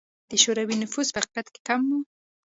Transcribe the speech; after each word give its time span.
د 0.29 0.31
شوروي 0.43 0.75
نفوس 0.83 1.07
په 1.11 1.19
حقیقت 1.23 1.47
کې 1.53 1.61
کم 1.67 1.81
و. 1.89 1.91